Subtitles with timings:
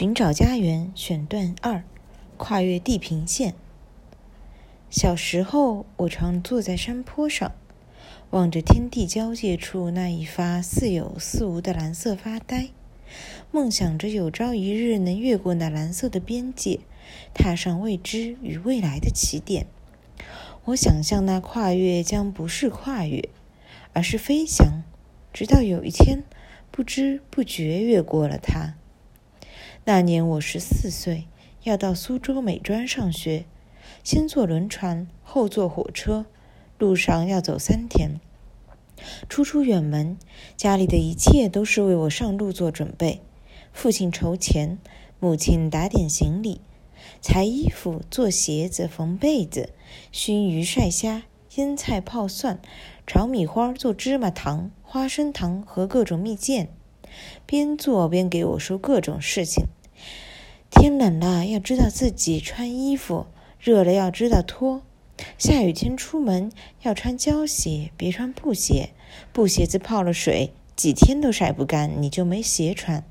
[0.00, 1.84] 寻找家园选段二：
[2.38, 3.52] 跨越地平线。
[4.88, 7.52] 小时候，我常坐在山坡上，
[8.30, 12.70] 望着天地交界处那一发似有似无的蓝色发呆，
[13.50, 16.80] 梦想着有朝一日能越过那蓝色的边界，
[17.34, 19.66] 踏上未知与未来的起点。
[20.64, 23.28] 我想象那跨越将不是跨越，
[23.92, 24.82] 而是飞翔，
[25.30, 26.24] 直到有一天，
[26.70, 28.76] 不知不觉越过了它。
[29.84, 31.26] 那年我十四岁，
[31.62, 33.46] 要到苏州美专上学，
[34.04, 36.26] 先坐轮船，后坐火车，
[36.78, 38.20] 路上要走三天。
[39.28, 40.18] 初出远门，
[40.54, 43.22] 家里的一切都是为我上路做准备。
[43.72, 44.78] 父亲筹钱，
[45.18, 46.60] 母亲打点行李，
[47.22, 49.70] 裁衣服、做鞋子、缝被子，
[50.12, 51.22] 熏鱼、晒虾、
[51.54, 52.60] 腌菜、泡蒜，
[53.06, 56.68] 炒米花、做芝麻糖、花生糖和各种蜜饯。
[57.46, 59.66] 边做边给我说各种事情。
[60.70, 63.26] 天冷了，要知道自己穿衣服；
[63.58, 64.82] 热了，要知道脱。
[65.36, 66.50] 下雨天出门
[66.82, 68.90] 要穿胶鞋，别穿布鞋。
[69.32, 73.04] 布鞋子泡了水，几天都晒不干，你就没鞋穿。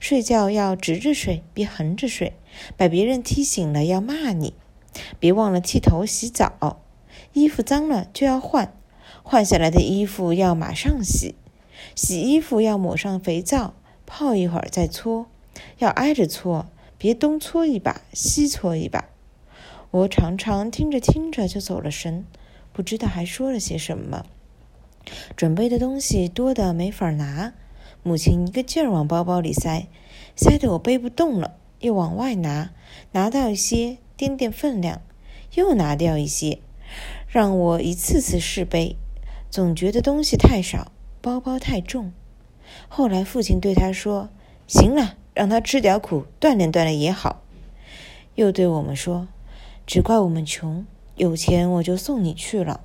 [0.00, 2.32] 睡觉要直着睡，别横着睡，
[2.76, 4.54] 把别人踢醒了要骂你。
[5.20, 6.80] 别忘了剃头、洗澡。
[7.32, 8.74] 衣服脏了就要换，
[9.22, 11.34] 换下来的衣服要马上洗。
[11.94, 13.74] 洗衣服要抹上肥皂，
[14.06, 15.26] 泡一会儿再搓，
[15.78, 16.66] 要挨着搓，
[16.98, 19.08] 别东搓一把西搓一把。
[19.90, 22.24] 我常常听着听着就走了神，
[22.72, 24.26] 不知道还说了些什么。
[25.36, 27.54] 准备的东西多的没法拿，
[28.02, 29.86] 母亲一个劲儿往包包里塞，
[30.34, 32.72] 塞得我背不动了，又往外拿，
[33.12, 35.00] 拿到一些掂掂分量，
[35.54, 36.58] 又拿掉一些，
[37.28, 38.96] 让我一次次试背，
[39.48, 40.90] 总觉得东西太少。
[41.26, 42.12] 包包太重，
[42.86, 44.28] 后来父亲对他说
[44.68, 47.42] ：“行了，让他吃点苦，锻炼锻炼也好。”
[48.36, 49.26] 又对我们说
[49.88, 50.86] ：“只怪我们穷，
[51.16, 52.80] 有钱我就送你去了。”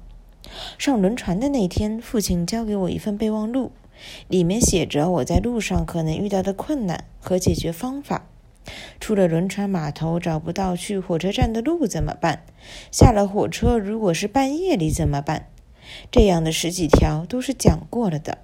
[0.80, 3.74] 上轮船的那天，父亲交给我一份备忘录，
[4.28, 8.26] 里面写着我在路上可能遇到的困难和解决方法。
[9.00, 12.44] 出了轮船码头找不到去火车站的路怎么办？
[12.92, 15.46] 下了火车如果是半夜里怎么办？
[16.12, 18.40] 这样的十几条都是讲过了的，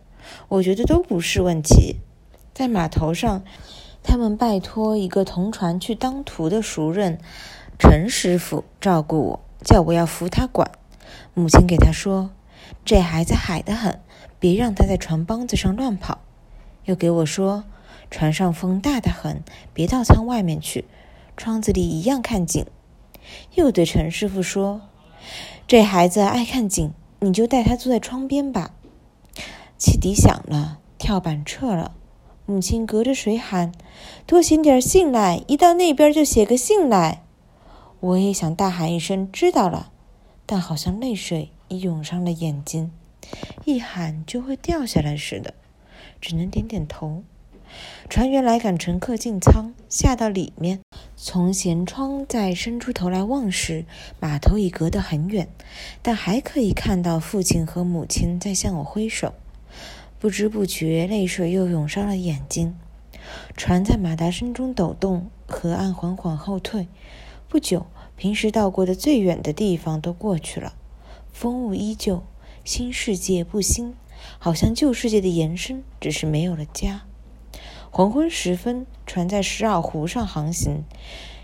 [0.49, 1.97] 我觉得都不是问题。
[2.53, 3.43] 在码头上，
[4.03, 7.19] 他们拜托一个同船去当涂的熟人
[7.77, 10.71] 陈师傅照顾我，叫我要扶他管。
[11.33, 12.31] 母亲给他说
[12.83, 13.99] ：“这孩子海得很，
[14.39, 16.19] 别让他在船帮子上乱跑。”
[16.85, 17.63] 又给我说
[18.09, 19.43] ：“船上风大得很，
[19.73, 20.85] 别到舱外面去，
[21.35, 22.65] 窗子里一样看景。”
[23.55, 24.81] 又对陈师傅说
[25.67, 28.73] ：“这孩子爱看景。”你就带他坐在窗边吧。
[29.77, 31.93] 汽笛响了，跳板撤了。
[32.45, 33.71] 母亲隔着水喊
[34.25, 37.23] ：“多写点信来，一到那边就写个信来。”
[37.99, 39.91] 我也想大喊一声：“知道了！”
[40.45, 42.91] 但好像泪水已涌上了眼睛，
[43.65, 45.53] 一喊就会掉下来似的，
[46.21, 47.23] 只能点点头。
[48.07, 50.79] 船员来赶乘客进舱，下到里面。
[51.19, 53.85] 从舷窗再伸出头来望时，
[54.19, 55.47] 码头已隔得很远，
[56.03, 59.33] 但还可以看到父亲和母亲在向我挥手。
[60.19, 62.75] 不知不觉，泪水又涌上了眼睛。
[63.55, 66.87] 船在马达声中抖动，河岸缓缓后退。
[67.49, 70.75] 不久，平时到过的最远的地方都过去了，
[71.33, 72.21] 风物依旧，
[72.63, 73.95] 新世界不新，
[74.37, 77.06] 好像旧世界的延伸，只是没有了家。
[77.97, 80.83] 黄昏时分，船在石澳湖上航行，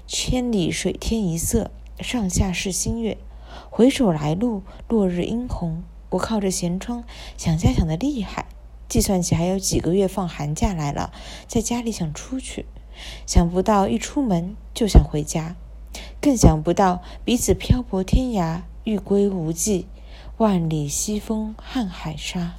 [0.05, 3.17] 千里水天一色，上下是新月。
[3.71, 5.81] 回首来路，落日殷红。
[6.11, 7.05] 我靠着舷窗，
[7.37, 8.45] 想家想得厉害，
[8.87, 11.11] 计算起还有几个月放寒假来了，
[11.47, 12.67] 在家里想出去，
[13.25, 15.55] 想不到一出门就想回家，
[16.21, 19.87] 更想不到彼此漂泊天涯，欲归无际，
[20.37, 22.53] 万里西风瀚海沙。